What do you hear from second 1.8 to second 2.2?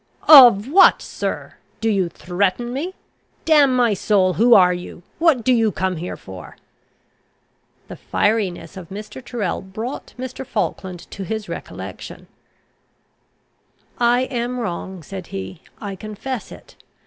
you